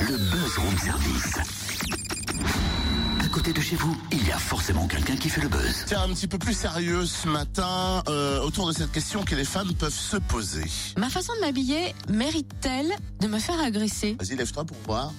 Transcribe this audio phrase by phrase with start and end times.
[0.00, 1.34] Le Buzz Room Service.
[3.20, 5.84] À côté de chez vous, il y a forcément quelqu'un qui fait le buzz.
[5.86, 9.44] Tiens, un petit peu plus sérieux ce matin, euh, autour de cette question que les
[9.44, 10.64] femmes peuvent se poser.
[10.96, 14.16] Ma façon de m'habiller mérite-t-elle de me faire agresser?
[14.20, 15.12] Vas-y, lève-toi pour voir.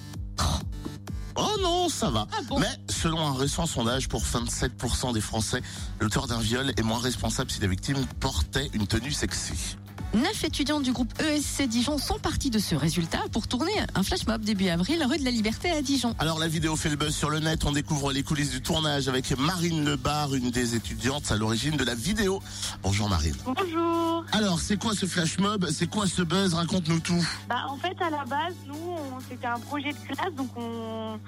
[1.36, 2.26] Oh non, ça va.
[2.32, 2.58] Ah bon?
[2.58, 5.60] Mais selon un récent sondage pour 27% des Français,
[6.00, 9.76] l'auteur d'un viol est moins responsable si la victime portait une tenue sexy.
[10.12, 14.26] Neuf étudiants du groupe ESC Dijon sont partis de ce résultat pour tourner un flash
[14.26, 16.16] mob début avril rue de la Liberté à Dijon.
[16.18, 19.06] Alors la vidéo fait le buzz sur le net, on découvre les coulisses du tournage
[19.08, 22.42] avec Marine Lebar, une des étudiantes à l'origine de la vidéo.
[22.82, 23.36] Bonjour Marine.
[23.44, 24.24] Bonjour.
[24.32, 25.68] Alors c'est quoi ce flash mob?
[25.70, 26.54] C'est quoi ce buzz?
[26.54, 27.24] Raconte-nous tout.
[27.48, 31.20] Bah, en fait, à la base, nous, on- c'était un projet de classe, donc on,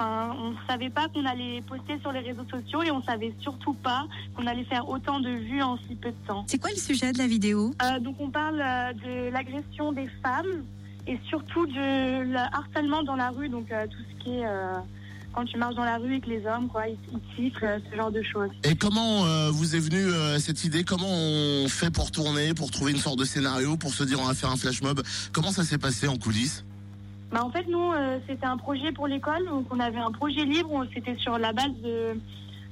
[0.00, 3.74] enfin, on savait pas qu'on allait poster sur les réseaux sociaux et on savait surtout
[3.74, 6.44] pas qu'on allait faire autant de vues en si peu de temps.
[6.48, 7.74] C'est quoi le sujet de la vidéo?
[7.82, 10.64] Euh, donc, on parle euh, de l'agression des femmes
[11.06, 14.78] et surtout de le harcèlement dans la rue, donc euh, tout ce qui est euh,
[15.32, 16.96] quand tu marches dans la rue et que les hommes, quoi, ils,
[17.38, 18.50] ils ce genre de choses.
[18.64, 20.82] Et comment euh, vous est venue euh, cette idée?
[20.82, 24.24] Comment on fait pour tourner, pour trouver une sorte de scénario, pour se dire on
[24.24, 25.02] va faire un flash mob?
[25.32, 26.64] Comment ça s'est passé en coulisses?
[27.30, 29.46] Bah, en fait, nous, euh, c'était un projet pour l'école.
[29.46, 30.84] Donc, on avait un projet libre.
[30.92, 32.18] C'était sur la base de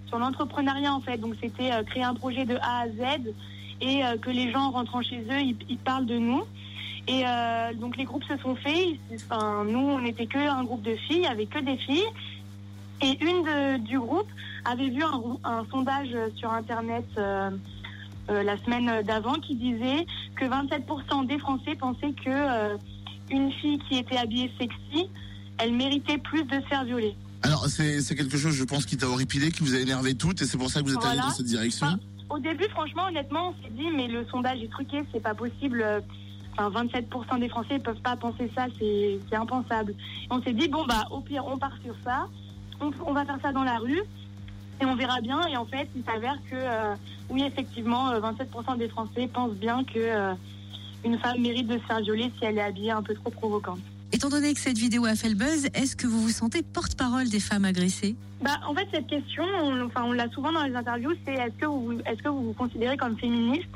[0.06, 1.18] sur l'entrepreneuriat, en fait.
[1.18, 3.32] Donc, c'était euh, créer un projet de A à Z
[3.80, 6.42] et euh, que les gens en rentrant chez eux, ils, parlent de nous.
[7.06, 7.24] Et
[7.80, 8.98] donc, les groupes se sont faits.
[9.14, 12.04] Enfin, nous, on n'était que un groupe de filles, il n'y avait que des filles.
[13.00, 14.26] Et une du groupe
[14.66, 17.06] avait vu un, sondage sur Internet
[18.28, 20.04] la semaine d'avant qui disait
[20.36, 22.76] que 27% des Français pensaient que
[23.30, 25.08] une fille qui était habillée sexy,
[25.58, 27.14] elle méritait plus de se faire violer.
[27.42, 30.44] Alors c'est quelque chose, je pense, qui t'a horripilé, qui vous a énervé toutes, et
[30.46, 31.22] c'est pour ça que vous êtes allé Voilà.
[31.30, 31.86] dans cette direction.
[31.86, 31.98] Enfin,
[32.30, 35.82] au début, franchement, honnêtement, on s'est dit, mais le sondage est truqué, c'est pas possible.
[35.82, 36.00] euh,
[36.60, 39.92] Enfin, 27% des Français ne peuvent pas penser ça, c'est impensable.
[39.92, 42.26] Et on s'est dit, bon, bah, au pire, on part sur ça,
[42.80, 44.02] on, on va faire ça dans la rue,
[44.80, 45.46] et on verra bien.
[45.46, 46.94] Et en fait, il s'avère que, euh,
[47.30, 50.34] oui, effectivement, euh, 27% des Français pensent bien que euh,
[51.04, 53.81] une femme mérite de se faire violer si elle est habillée un peu trop provocante.
[54.10, 57.28] Étant donné que cette vidéo a fait le buzz, est-ce que vous vous sentez porte-parole
[57.28, 58.16] des femmes agressées?
[58.41, 61.56] Bah, en fait, cette question, on, enfin, on l'a souvent dans les interviews, c'est est-ce
[61.59, 63.69] que vous, est-ce que vous vous considérez comme féministe?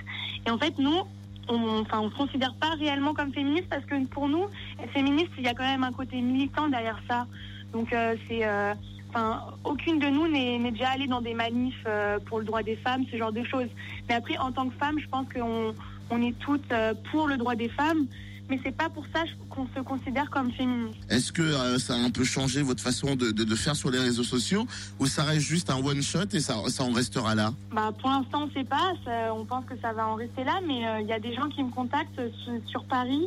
[0.47, 1.00] Et en fait, nous,
[1.49, 4.47] on, enfin, on se considère pas réellement comme féministe parce que pour nous,
[4.94, 7.27] féministe, il y a quand même un côté militant derrière ça.
[7.72, 8.75] Donc, euh, c'est, euh,
[9.10, 12.62] enfin, aucune de nous n'est, n'est déjà allée dans des manifs euh, pour le droit
[12.62, 13.69] des femmes, ce genre de choses.
[14.09, 15.75] Mais après, en tant que femme, je pense qu'on
[16.11, 18.07] on est toutes euh, pour le droit des femmes.
[18.51, 20.99] Mais c'est pas pour ça qu'on se considère comme féministe.
[21.09, 23.91] Est-ce que euh, ça a un peu changé votre façon de, de, de faire sur
[23.91, 24.67] les réseaux sociaux,
[24.99, 27.55] ou ça reste juste un one shot et ça, ça en restera là?
[27.73, 28.93] Bah, pour l'instant, on ne sait pas.
[29.05, 31.35] Ça- on pense que ça va en rester là, mais euh, il y a des
[31.35, 33.23] gens qui me contactent sur, sur Paris,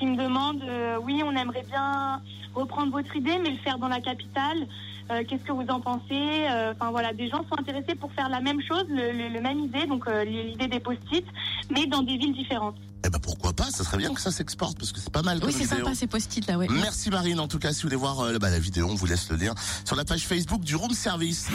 [0.00, 2.20] qui me demandent euh, oui, on aimerait bien
[2.54, 4.66] reprendre votre idée, mais le faire dans la capitale.
[5.12, 6.02] Euh, Qu'est-ce que vous en pensez
[6.50, 9.40] Euh, Enfin voilà, des gens sont intéressés pour faire la même chose, le, le- le
[9.40, 11.24] même idée, donc euh, l'idée des post-it,
[11.70, 12.76] mais dans des villes différentes.
[13.04, 15.40] Eh ben pourquoi pas Ça serait bien que ça s'exporte parce que c'est pas mal
[15.42, 16.66] Oui, c'est sympa ces post-it là, ouais.
[16.70, 17.40] Merci Marine.
[17.40, 19.36] En tout cas, si vous voulez voir euh, bah, la vidéo, on vous laisse le
[19.36, 19.54] lien
[19.86, 21.48] sur la page Facebook du Room Service.